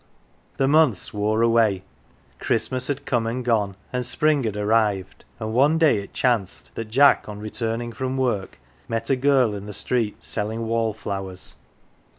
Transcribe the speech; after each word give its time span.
The 0.57 0.67
months 0.67 1.13
wore 1.13 1.43
away; 1.43 1.83
Christmas 2.39 2.87
had 2.87 3.05
come 3.05 3.27
and 3.27 3.45
gone, 3.45 3.75
and 3.93 4.03
spring 4.03 4.43
had 4.45 4.57
arrived, 4.57 5.25
and 5.39 5.53
one 5.53 5.77
day 5.77 5.99
it 6.01 6.11
chanced 6.11 6.73
that 6.73 6.85
Jack 6.85 7.29
on 7.29 7.37
returning 7.39 7.91
from 7.91 8.17
work 8.17 8.57
met 8.87 9.11
a 9.11 9.15
girl 9.15 9.53
in 9.53 9.67
the 9.67 9.73
street 9.73 10.23
selling 10.23 10.65
wallflowers. 10.65 11.55